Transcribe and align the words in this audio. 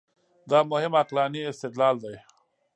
دا 0.49 0.59
مهم 0.71 0.93
عقلاني 1.01 1.41
استدلال 1.51 1.95
دی. 2.03 2.15